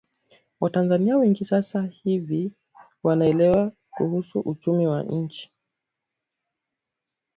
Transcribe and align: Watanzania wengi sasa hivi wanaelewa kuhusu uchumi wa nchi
Watanzania 0.59 1.17
wengi 1.17 1.45
sasa 1.45 1.81
hivi 1.83 2.51
wanaelewa 3.03 3.71
kuhusu 3.89 4.39
uchumi 4.39 4.87
wa 4.87 5.03
nchi 5.03 5.51